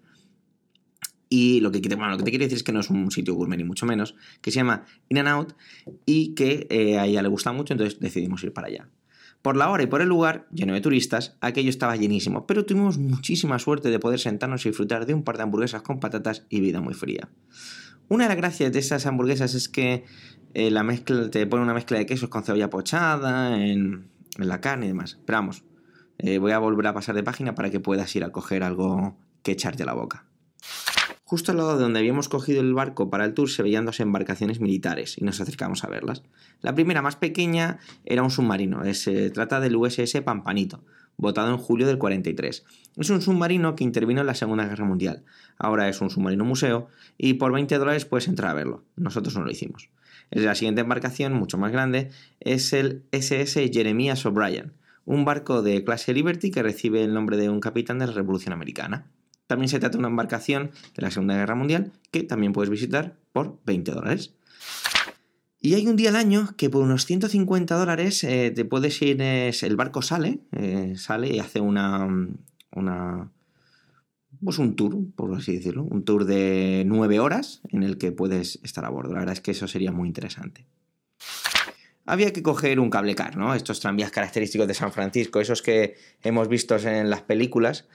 Y 1.30 1.60
lo 1.60 1.70
que, 1.70 1.80
te 1.80 1.88
quiero 1.88 2.44
decir 2.44 2.54
es 2.54 2.62
que 2.62 2.72
no 2.72 2.80
es 2.80 2.88
un 2.88 3.10
sitio 3.10 3.34
gourmet 3.34 3.58
ni 3.58 3.64
mucho 3.64 3.84
menos, 3.84 4.14
que 4.40 4.50
se 4.50 4.56
llama 4.56 4.86
In 5.10 5.18
and 5.18 5.28
Out 5.28 5.52
y 6.06 6.34
que 6.34 6.66
eh, 6.70 6.98
a 6.98 7.06
ella 7.06 7.20
le 7.20 7.28
gusta 7.28 7.52
mucho, 7.52 7.74
entonces 7.74 8.00
decidimos 8.00 8.42
ir 8.44 8.52
para 8.52 8.68
allá. 8.68 8.88
Por 9.42 9.56
la 9.56 9.70
hora 9.70 9.82
y 9.82 9.86
por 9.86 10.00
el 10.00 10.08
lugar, 10.08 10.48
lleno 10.52 10.74
de 10.74 10.80
turistas, 10.80 11.36
aquello 11.40 11.70
estaba 11.70 11.96
llenísimo, 11.96 12.46
pero 12.46 12.64
tuvimos 12.64 12.98
muchísima 12.98 13.58
suerte 13.58 13.90
de 13.90 13.98
poder 13.98 14.18
sentarnos 14.18 14.64
y 14.64 14.70
disfrutar 14.70 15.06
de 15.06 15.14
un 15.14 15.22
par 15.22 15.36
de 15.36 15.44
hamburguesas 15.44 15.82
con 15.82 16.00
patatas 16.00 16.44
y 16.48 16.60
vida 16.60 16.80
muy 16.80 16.94
fría. 16.94 17.28
Una 18.08 18.24
de 18.24 18.28
las 18.28 18.38
gracias 18.38 18.72
de 18.72 18.78
esas 18.78 19.04
hamburguesas 19.06 19.54
es 19.54 19.68
que 19.68 20.04
eh, 20.54 20.70
la 20.70 20.82
mezcla, 20.82 21.30
te 21.30 21.46
pone 21.46 21.62
una 21.62 21.74
mezcla 21.74 21.98
de 21.98 22.06
quesos 22.06 22.30
con 22.30 22.42
cebolla 22.42 22.70
pochada 22.70 23.62
en, 23.62 24.08
la 24.36 24.60
carne 24.60 24.86
y 24.86 24.88
demás. 24.88 25.18
Pero 25.26 25.38
vamos, 25.38 25.64
eh, 26.18 26.38
voy 26.38 26.52
a 26.52 26.58
volver 26.58 26.86
a 26.86 26.94
pasar 26.94 27.14
de 27.14 27.22
página 27.22 27.54
para 27.54 27.70
que 27.70 27.80
puedas 27.80 28.14
ir 28.16 28.24
a 28.24 28.30
coger 28.30 28.62
algo 28.62 29.16
que 29.42 29.52
echarte 29.52 29.82
a 29.82 29.86
la 29.86 29.92
boca. 29.92 30.24
Justo 31.24 31.52
al 31.52 31.58
lado 31.58 31.76
de 31.76 31.82
donde 31.82 31.98
habíamos 31.98 32.30
cogido 32.30 32.62
el 32.62 32.72
barco 32.72 33.10
para 33.10 33.26
el 33.26 33.34
tour 33.34 33.50
se 33.50 33.62
veían 33.62 33.84
dos 33.84 34.00
embarcaciones 34.00 34.60
militares 34.60 35.18
y 35.18 35.24
nos 35.24 35.42
acercamos 35.42 35.84
a 35.84 35.88
verlas. 35.88 36.22
La 36.62 36.74
primera, 36.74 37.02
más 37.02 37.16
pequeña, 37.16 37.78
era 38.06 38.22
un 38.22 38.30
submarino. 38.30 38.82
Se 38.94 39.28
trata 39.28 39.60
del 39.60 39.76
USS 39.76 40.22
Pampanito, 40.24 40.82
votado 41.18 41.50
en 41.50 41.58
julio 41.58 41.86
del 41.86 41.98
43. 41.98 42.64
Es 42.96 43.10
un 43.10 43.20
submarino 43.20 43.76
que 43.76 43.84
intervino 43.84 44.22
en 44.22 44.26
la 44.26 44.34
Segunda 44.34 44.66
Guerra 44.66 44.86
Mundial. 44.86 45.24
Ahora 45.58 45.88
es 45.88 46.00
un 46.00 46.08
submarino 46.08 46.44
museo 46.44 46.88
y 47.18 47.34
por 47.34 47.52
20 47.52 47.76
dólares 47.76 48.06
puedes 48.06 48.28
entrar 48.28 48.52
a 48.52 48.54
verlo. 48.54 48.84
Nosotros 48.96 49.36
no 49.36 49.44
lo 49.44 49.50
hicimos. 49.50 49.90
La 50.30 50.54
siguiente 50.54 50.80
embarcación, 50.80 51.34
mucho 51.34 51.58
más 51.58 51.72
grande, 51.72 52.10
es 52.40 52.72
el 52.72 53.02
SS 53.12 53.70
Jeremiah 53.72 54.14
O'Brien, 54.24 54.72
un 55.04 55.24
barco 55.24 55.62
de 55.62 55.84
clase 55.84 56.14
Liberty 56.14 56.50
que 56.50 56.62
recibe 56.62 57.02
el 57.02 57.14
nombre 57.14 57.36
de 57.36 57.48
un 57.48 57.60
capitán 57.60 57.98
de 57.98 58.06
la 58.06 58.12
Revolución 58.12 58.52
Americana. 58.52 59.06
También 59.46 59.68
se 59.68 59.80
trata 59.80 59.94
de 59.94 60.00
una 60.00 60.08
embarcación 60.08 60.70
de 60.94 61.02
la 61.02 61.10
Segunda 61.10 61.34
Guerra 61.34 61.54
Mundial 61.54 61.92
que 62.10 62.22
también 62.22 62.52
puedes 62.52 62.70
visitar 62.70 63.16
por 63.32 63.58
20 63.64 63.90
dólares. 63.92 64.34
Y 65.60 65.74
hay 65.74 65.86
un 65.88 65.96
día 65.96 66.10
al 66.10 66.16
año 66.16 66.54
que 66.56 66.70
por 66.70 66.82
unos 66.82 67.04
150 67.04 67.74
dólares 67.74 68.22
eh, 68.22 68.52
te 68.54 68.64
puedes 68.64 69.02
ir, 69.02 69.20
el 69.20 69.76
barco 69.76 70.02
sale, 70.02 70.38
eh, 70.52 70.94
sale 70.96 71.34
y 71.34 71.40
hace 71.40 71.60
una, 71.60 72.06
una, 72.72 73.32
pues 74.42 74.58
un 74.58 74.76
tour, 74.76 74.96
por 75.16 75.34
así 75.34 75.56
decirlo, 75.56 75.82
un 75.82 76.04
tour 76.04 76.24
de 76.24 76.84
9 76.86 77.18
horas 77.18 77.60
en 77.70 77.82
el 77.82 77.98
que 77.98 78.12
puedes 78.12 78.60
estar 78.62 78.84
a 78.84 78.88
bordo. 78.88 79.14
La 79.14 79.20
verdad 79.20 79.34
es 79.34 79.40
que 79.40 79.50
eso 79.50 79.66
sería 79.66 79.90
muy 79.90 80.06
interesante. 80.06 80.64
Había 82.06 82.32
que 82.32 82.42
coger 82.42 82.78
un 82.78 82.88
cable 82.88 83.14
car, 83.16 83.36
¿no? 83.36 83.54
Estos 83.54 83.80
tranvías 83.80 84.12
característicos 84.12 84.66
de 84.68 84.74
San 84.74 84.92
Francisco, 84.92 85.40
esos 85.40 85.60
que 85.60 85.96
hemos 86.22 86.48
visto 86.48 86.76
en 86.76 87.10
las 87.10 87.22
películas, 87.22 87.86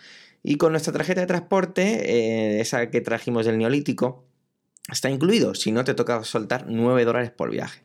y 0.43 0.58
con 0.58 0.74
nuestra 0.74 0.93
tarjeta 0.93 1.22
de 1.22 1.27
transporte, 1.27 2.12
eh, 2.12 2.60
esa 2.60 2.91
que 2.91 3.00
trajimos 3.00 3.46
del 3.46 3.58
Neolítico, 3.58 4.25
está 4.92 5.10
incluido. 5.10 5.56
Si 5.56 5.72
no, 5.72 5.84
te 5.84 5.94
toca 5.94 6.24
soltar 6.24 6.66
9 6.68 7.06
dólares 7.06 7.32
por 7.32 7.50
viaje. 7.50 7.84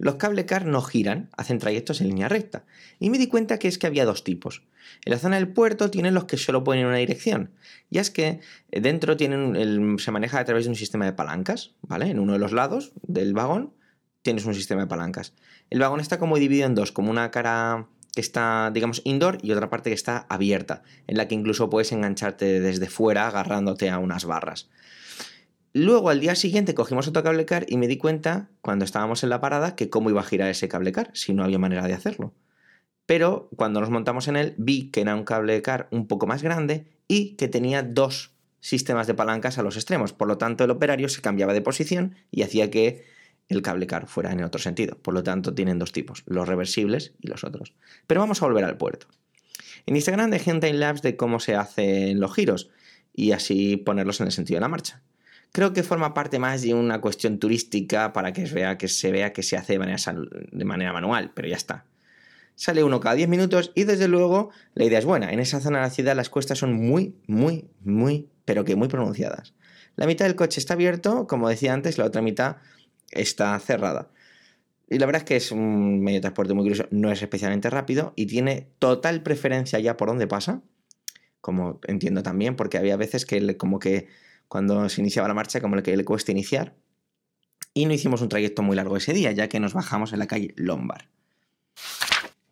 Los 0.00 0.14
cable 0.14 0.46
car 0.46 0.64
no 0.64 0.80
giran, 0.80 1.28
hacen 1.36 1.58
trayectos 1.58 2.00
en 2.00 2.08
línea 2.08 2.28
recta. 2.28 2.64
Y 2.98 3.10
me 3.10 3.18
di 3.18 3.26
cuenta 3.26 3.58
que 3.58 3.68
es 3.68 3.76
que 3.76 3.86
había 3.86 4.06
dos 4.06 4.24
tipos. 4.24 4.62
En 5.04 5.12
la 5.12 5.18
zona 5.18 5.36
del 5.36 5.48
puerto 5.48 5.90
tienen 5.90 6.14
los 6.14 6.24
que 6.24 6.38
solo 6.38 6.64
pueden 6.64 6.80
ir 6.80 6.84
en 6.84 6.88
una 6.88 6.98
dirección. 6.98 7.50
Y 7.90 7.98
es 7.98 8.10
que 8.10 8.40
eh, 8.70 8.80
dentro 8.80 9.18
tienen 9.18 9.98
se 9.98 10.10
maneja 10.10 10.38
a 10.38 10.44
través 10.44 10.64
de 10.64 10.70
un 10.70 10.76
sistema 10.76 11.04
de 11.04 11.12
palancas, 11.12 11.72
¿vale? 11.82 12.08
En 12.08 12.18
uno 12.18 12.32
de 12.32 12.38
los 12.38 12.52
lados 12.52 12.92
del 13.02 13.34
vagón 13.34 13.74
tienes 14.22 14.46
un 14.46 14.54
sistema 14.54 14.80
de 14.80 14.86
palancas. 14.86 15.34
El 15.68 15.80
vagón 15.80 16.00
está 16.00 16.18
como 16.18 16.38
dividido 16.38 16.66
en 16.66 16.74
dos, 16.74 16.92
como 16.92 17.10
una 17.10 17.30
cara 17.30 17.86
que 18.14 18.22
está, 18.22 18.70
digamos, 18.72 19.02
indoor 19.04 19.38
y 19.42 19.52
otra 19.52 19.68
parte 19.68 19.90
que 19.90 19.94
está 19.94 20.26
abierta, 20.28 20.82
en 21.06 21.16
la 21.16 21.28
que 21.28 21.34
incluso 21.34 21.70
puedes 21.70 21.92
engancharte 21.92 22.60
desde 22.60 22.88
fuera 22.88 23.28
agarrándote 23.28 23.90
a 23.90 23.98
unas 23.98 24.24
barras. 24.24 24.68
Luego 25.72 26.10
al 26.10 26.18
día 26.18 26.34
siguiente 26.34 26.74
cogimos 26.74 27.06
otro 27.06 27.22
cable 27.22 27.44
car 27.44 27.64
y 27.68 27.76
me 27.76 27.86
di 27.86 27.96
cuenta, 27.96 28.50
cuando 28.60 28.84
estábamos 28.84 29.22
en 29.22 29.30
la 29.30 29.40
parada, 29.40 29.76
que 29.76 29.88
cómo 29.88 30.10
iba 30.10 30.20
a 30.20 30.24
girar 30.24 30.50
ese 30.50 30.68
cable 30.68 30.90
car, 30.90 31.10
si 31.14 31.32
no 31.32 31.44
había 31.44 31.58
manera 31.58 31.86
de 31.86 31.94
hacerlo. 31.94 32.34
Pero 33.06 33.48
cuando 33.56 33.80
nos 33.80 33.90
montamos 33.90 34.26
en 34.26 34.36
él, 34.36 34.54
vi 34.56 34.90
que 34.90 35.00
era 35.00 35.14
un 35.14 35.24
cable 35.24 35.62
car 35.62 35.88
un 35.92 36.08
poco 36.08 36.26
más 36.26 36.42
grande 36.42 36.86
y 37.06 37.36
que 37.36 37.48
tenía 37.48 37.82
dos 37.84 38.32
sistemas 38.58 39.06
de 39.06 39.14
palancas 39.14 39.58
a 39.58 39.62
los 39.62 39.76
extremos. 39.76 40.12
Por 40.12 40.26
lo 40.26 40.38
tanto, 40.38 40.64
el 40.64 40.70
operario 40.70 41.08
se 41.08 41.22
cambiaba 41.22 41.52
de 41.52 41.62
posición 41.62 42.16
y 42.30 42.42
hacía 42.42 42.70
que 42.70 43.04
el 43.48 43.62
cable 43.62 43.86
car 43.86 44.06
fuera 44.06 44.32
en 44.32 44.42
otro 44.42 44.60
sentido. 44.60 44.96
Por 44.98 45.14
lo 45.14 45.22
tanto, 45.22 45.54
tienen 45.54 45.78
dos 45.78 45.92
tipos, 45.92 46.24
los 46.26 46.48
reversibles 46.48 47.14
y 47.20 47.28
los 47.28 47.44
otros. 47.44 47.74
Pero 48.06 48.20
vamos 48.20 48.42
a 48.42 48.46
volver 48.46 48.64
al 48.64 48.76
puerto. 48.76 49.06
En 49.86 49.96
Instagram 49.96 50.30
dejé 50.30 50.52
un 50.52 50.60
timelapse 50.60 51.08
de 51.08 51.16
cómo 51.16 51.40
se 51.40 51.54
hacen 51.54 52.20
los 52.20 52.34
giros 52.34 52.70
y 53.14 53.32
así 53.32 53.76
ponerlos 53.76 54.20
en 54.20 54.26
el 54.26 54.32
sentido 54.32 54.56
de 54.56 54.62
la 54.62 54.68
marcha. 54.68 55.02
Creo 55.52 55.72
que 55.72 55.82
forma 55.82 56.14
parte 56.14 56.38
más 56.38 56.62
de 56.62 56.74
una 56.74 57.00
cuestión 57.00 57.38
turística 57.38 58.12
para 58.12 58.32
que 58.32 58.46
se 58.46 58.54
vea 58.54 58.78
que 58.78 58.88
se, 58.88 59.10
vea 59.10 59.32
que 59.32 59.42
se 59.42 59.56
hace 59.56 59.74
de 59.74 59.78
manera, 59.80 59.98
de 60.52 60.64
manera 60.64 60.92
manual, 60.92 61.32
pero 61.34 61.48
ya 61.48 61.56
está. 61.56 61.84
Sale 62.54 62.84
uno 62.84 63.00
cada 63.00 63.14
10 63.14 63.28
minutos 63.28 63.72
y 63.74 63.84
desde 63.84 64.06
luego 64.06 64.50
la 64.74 64.84
idea 64.84 64.98
es 64.98 65.04
buena. 65.04 65.32
En 65.32 65.40
esa 65.40 65.60
zona 65.60 65.78
de 65.78 65.84
la 65.84 65.90
ciudad 65.90 66.14
las 66.14 66.28
cuestas 66.30 66.58
son 66.58 66.74
muy, 66.74 67.14
muy, 67.26 67.68
muy, 67.82 68.28
pero 68.44 68.64
que 68.64 68.76
muy 68.76 68.88
pronunciadas. 68.88 69.54
La 69.96 70.06
mitad 70.06 70.26
del 70.26 70.36
coche 70.36 70.60
está 70.60 70.74
abierto, 70.74 71.26
como 71.26 71.48
decía 71.48 71.72
antes, 71.72 71.98
la 71.98 72.04
otra 72.04 72.22
mitad 72.22 72.56
está 73.10 73.58
cerrada. 73.58 74.10
Y 74.88 74.98
la 74.98 75.06
verdad 75.06 75.22
es 75.22 75.26
que 75.26 75.36
es 75.36 75.52
un 75.52 76.00
medio 76.00 76.18
de 76.18 76.22
transporte 76.22 76.52
muy 76.52 76.64
curioso, 76.64 76.86
no 76.90 77.10
es 77.10 77.22
especialmente 77.22 77.70
rápido 77.70 78.12
y 78.16 78.26
tiene 78.26 78.68
total 78.78 79.22
preferencia 79.22 79.78
ya 79.78 79.96
por 79.96 80.08
donde 80.08 80.26
pasa, 80.26 80.62
como 81.40 81.80
entiendo 81.86 82.22
también, 82.22 82.56
porque 82.56 82.76
había 82.76 82.96
veces 82.96 83.24
que 83.24 83.56
como 83.56 83.78
que 83.78 84.08
cuando 84.50 84.88
se 84.88 85.00
iniciaba 85.00 85.28
la 85.28 85.34
marcha, 85.34 85.60
como 85.60 85.80
que 85.80 85.96
le 85.96 86.04
cuesta 86.04 86.32
iniciar. 86.32 86.74
Y 87.72 87.86
no 87.86 87.94
hicimos 87.94 88.20
un 88.20 88.28
trayecto 88.28 88.62
muy 88.62 88.74
largo 88.74 88.96
ese 88.96 89.12
día, 89.12 89.30
ya 89.30 89.48
que 89.48 89.60
nos 89.60 89.74
bajamos 89.74 90.12
en 90.12 90.18
la 90.18 90.26
calle 90.26 90.52
Lombard. 90.56 91.04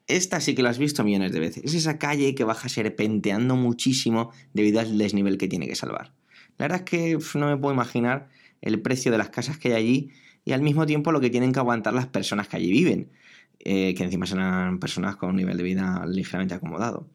Esta 0.07 0.40
sí 0.40 0.55
que 0.55 0.62
lo 0.62 0.69
has 0.69 0.78
visto 0.78 1.02
millones 1.02 1.33
de 1.33 1.40
veces. 1.40 1.64
Es 1.64 1.75
esa 1.75 1.99
calle 1.99 2.37
que 2.37 2.45
baja 2.45 2.69
serpenteando 2.69 3.57
muchísimo 3.57 4.31
debido 4.55 4.78
al 4.78 4.97
desnivel 4.97 5.38
que 5.38 5.49
tiene 5.49 5.67
que 5.67 5.75
salvar. 5.75 6.14
La 6.57 6.69
verdad 6.69 6.83
es 6.85 6.85
que 6.85 7.19
no 7.37 7.49
me 7.49 7.57
puedo 7.57 7.75
imaginar 7.75 8.28
el 8.61 8.81
precio 8.81 9.11
de 9.11 9.19
las 9.19 9.31
casas 9.31 9.59
que 9.59 9.75
hay 9.75 9.75
allí 9.75 10.12
y 10.45 10.52
al 10.52 10.62
mismo 10.62 10.87
tiempo 10.87 11.11
lo 11.11 11.21
que 11.21 11.31
tienen 11.31 11.50
que 11.50 11.59
aguantar 11.59 11.95
las 11.95 12.07
personas 12.07 12.47
que 12.47 12.59
allí 12.59 12.71
viven, 12.71 13.11
eh, 13.59 13.93
que 13.97 14.05
encima 14.05 14.25
son 14.25 14.78
personas 14.78 15.17
con 15.17 15.31
un 15.31 15.37
nivel 15.37 15.57
de 15.57 15.64
vida 15.64 16.07
ligeramente 16.07 16.55
acomodado. 16.55 17.11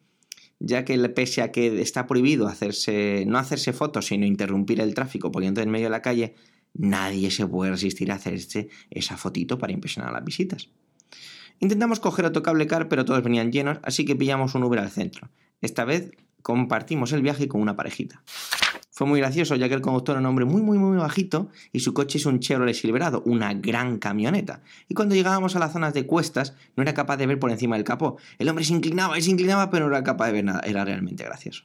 Ya 0.66 0.84
que 0.84 0.98
pese 1.10 1.42
a 1.42 1.52
que 1.52 1.82
está 1.82 2.06
prohibido 2.06 2.46
hacerse, 2.48 3.24
no 3.26 3.38
hacerse 3.38 3.72
fotos, 3.72 4.06
sino 4.06 4.24
interrumpir 4.24 4.80
el 4.80 4.94
tráfico 4.94 5.30
poniendo 5.30 5.60
en 5.60 5.70
medio 5.70 5.86
de 5.86 5.90
la 5.90 6.02
calle, 6.02 6.34
nadie 6.72 7.30
se 7.30 7.46
puede 7.46 7.72
resistir 7.72 8.10
a 8.10 8.14
hacerse 8.14 8.68
esa 8.90 9.16
fotito 9.16 9.58
para 9.58 9.72
impresionar 9.72 10.10
a 10.10 10.14
las 10.14 10.24
visitas. 10.24 10.68
Intentamos 11.60 12.00
coger 12.00 12.24
otro 12.24 12.42
cable 12.42 12.66
car, 12.66 12.88
pero 12.88 13.04
todos 13.04 13.22
venían 13.22 13.52
llenos, 13.52 13.78
así 13.82 14.04
que 14.04 14.16
pillamos 14.16 14.54
un 14.54 14.64
Uber 14.64 14.80
al 14.80 14.90
centro. 14.90 15.28
Esta 15.60 15.84
vez 15.84 16.12
compartimos 16.42 17.12
el 17.12 17.22
viaje 17.22 17.48
con 17.48 17.60
una 17.60 17.76
parejita. 17.76 18.22
Fue 18.90 19.08
muy 19.08 19.18
gracioso 19.18 19.56
ya 19.56 19.68
que 19.68 19.74
el 19.74 19.80
conductor 19.80 20.12
era 20.14 20.20
un 20.20 20.26
hombre 20.26 20.44
muy 20.44 20.62
muy 20.62 20.78
muy 20.78 20.96
bajito 20.96 21.50
y 21.72 21.80
su 21.80 21.92
coche 21.92 22.18
es 22.18 22.26
un 22.26 22.38
Chevrolet 22.38 22.76
Silverado, 22.76 23.22
una 23.26 23.52
gran 23.52 23.98
camioneta. 23.98 24.62
Y 24.88 24.94
cuando 24.94 25.16
llegábamos 25.16 25.56
a 25.56 25.58
las 25.58 25.72
zonas 25.72 25.94
de 25.94 26.06
cuestas 26.06 26.54
no 26.76 26.82
era 26.84 26.94
capaz 26.94 27.16
de 27.16 27.26
ver 27.26 27.40
por 27.40 27.50
encima 27.50 27.74
del 27.74 27.84
capó. 27.84 28.18
El 28.38 28.48
hombre 28.48 28.64
se 28.64 28.72
inclinaba 28.72 29.18
y 29.18 29.22
se 29.22 29.32
inclinaba 29.32 29.68
pero 29.68 29.88
no 29.88 29.96
era 29.96 30.04
capaz 30.04 30.26
de 30.26 30.32
ver 30.32 30.44
nada. 30.44 30.60
Era 30.60 30.84
realmente 30.84 31.24
gracioso. 31.24 31.64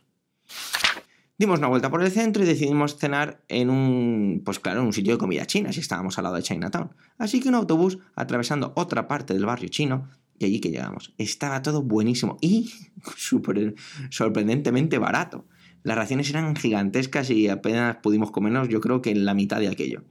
Dimos 1.38 1.60
una 1.60 1.68
vuelta 1.68 1.90
por 1.90 2.04
el 2.04 2.12
centro 2.12 2.44
y 2.44 2.46
decidimos 2.46 2.98
cenar 2.98 3.42
en 3.48 3.70
un, 3.70 4.42
pues 4.44 4.60
claro, 4.60 4.82
en 4.82 4.88
un 4.88 4.94
sitio 4.94 5.14
de 5.14 5.20
comida 5.20 5.46
china, 5.46 5.72
si 5.72 5.80
estábamos 5.80 6.18
al 6.18 6.24
lado 6.24 6.36
de 6.36 6.42
Chinatown. 6.42 6.92
Así 7.18 7.40
que 7.40 7.48
un 7.48 7.56
autobús 7.56 8.00
atravesando 8.16 8.74
otra 8.76 9.08
parte 9.08 9.34
del 9.34 9.46
barrio 9.46 9.70
chino 9.70 10.10
y 10.40 10.46
allí 10.46 10.60
que 10.60 10.72
llegamos. 10.72 11.14
Estaba 11.18 11.62
todo 11.62 11.84
buenísimo 11.84 12.38
y 12.42 12.72
súper 13.16 13.76
sorprendentemente 14.10 14.98
barato. 14.98 15.46
Las 15.84 15.98
raciones 15.98 16.30
eran 16.30 16.56
gigantescas 16.56 17.30
y 17.30 17.48
apenas 17.48 17.98
pudimos 17.98 18.32
comernos, 18.32 18.70
yo 18.70 18.82
creo 18.82 19.02
que 19.02 19.12
en 19.12 19.26
la 19.26 19.34
mitad 19.34 19.60
de 19.60 19.68
aquello. 19.68 20.04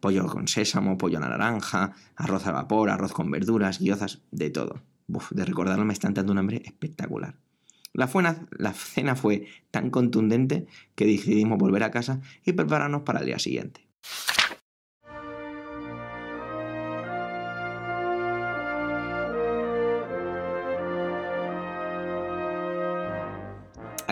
Pollo 0.00 0.26
con 0.26 0.48
sésamo, 0.48 0.96
pollo 0.96 1.18
a 1.18 1.20
la 1.20 1.28
naranja, 1.28 1.94
arroz 2.16 2.46
al 2.46 2.54
vapor, 2.54 2.90
arroz 2.90 3.12
con 3.12 3.30
verduras, 3.30 3.80
guiozas, 3.80 4.22
de 4.30 4.50
todo. 4.50 4.82
de 5.06 5.44
recordarlo 5.44 5.84
me 5.84 5.92
está 5.92 6.08
dando 6.10 6.32
un 6.32 6.38
hambre 6.38 6.62
espectacular. 6.64 7.36
La, 7.94 8.08
la 8.58 8.72
cena 8.72 9.16
fue 9.16 9.46
tan 9.70 9.90
contundente 9.90 10.66
que 10.94 11.06
decidimos 11.06 11.58
volver 11.58 11.82
a 11.82 11.90
casa 11.90 12.20
y 12.44 12.52
prepararnos 12.52 13.02
para 13.02 13.20
el 13.20 13.26
día 13.26 13.38
siguiente. 13.38 13.88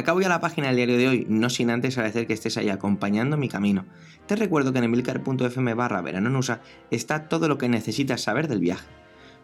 Acabo 0.07 0.21
ya 0.21 0.29
la 0.29 0.39
página 0.39 0.69
del 0.69 0.77
diario 0.77 0.99
de 0.99 1.09
hoy, 1.09 1.27
no 1.29 1.51
sin 1.51 1.69
antes 1.69 1.99
agradecer 1.99 2.29
que 2.29 2.33
estés 2.33 2.57
ahí 2.57 2.69
acompañando 2.69 3.37
mi 3.37 3.49
camino. 3.49 3.87
Te 4.27 4.37
recuerdo 4.37 4.73
que 4.73 4.79
en 4.79 4.85
emilcar.fm 4.85 5.75
barra 5.75 6.01
veranonusa 6.01 6.61
está 6.93 7.27
todo 7.27 7.49
lo 7.49 7.59
que 7.59 7.69
necesitas 7.69 8.21
saber 8.21 8.47
del 8.47 8.61
viaje. 8.61 8.87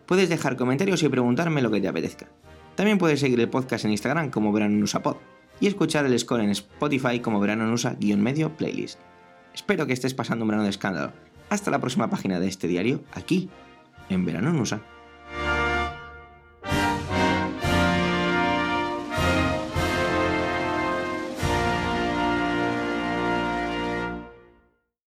Puedes 0.07 0.29
dejar 0.29 0.55
comentarios 0.55 1.03
y 1.03 1.09
preguntarme 1.09 1.63
lo 1.63 1.73
que 1.73 1.81
te 1.81 1.89
apetezca. 1.89 2.29
También 2.77 2.99
puedes 2.99 3.19
seguir 3.19 3.41
el 3.41 3.49
podcast 3.49 3.87
en 3.87 3.91
Instagram 3.91 4.31
como 4.31 4.53
Pod 4.53 5.17
y 5.59 5.67
escuchar 5.67 6.07
el 6.07 6.17
score 6.17 6.43
en 6.43 6.51
Spotify 6.51 7.19
como 7.19 7.41
veranonusa-medio 7.41 8.57
playlist. 8.57 9.01
Espero 9.53 9.89
que 9.89 9.95
estés 9.95 10.15
pasando 10.15 10.45
un 10.45 10.51
verano 10.51 10.63
de 10.63 10.71
escándalo. 10.71 11.13
Hasta 11.51 11.73
la 11.73 11.81
próxima 11.81 12.09
página 12.09 12.39
de 12.39 12.47
este 12.47 12.69
diario, 12.69 13.03
aquí, 13.15 13.51
en 14.09 14.25
Verano 14.25 14.53
Nusa. 14.53 14.81